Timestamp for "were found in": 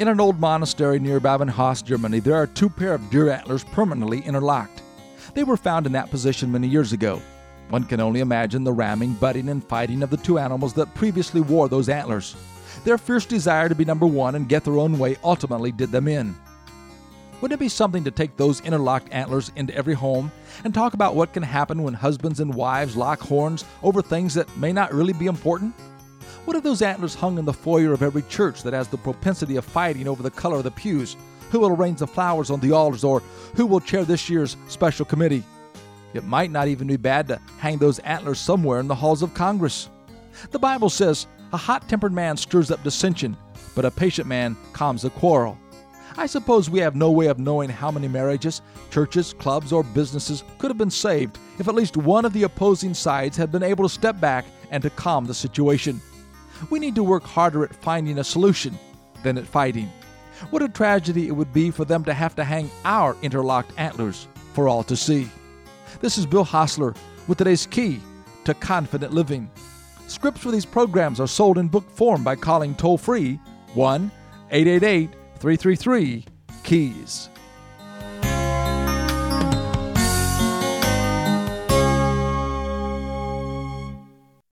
5.44-5.92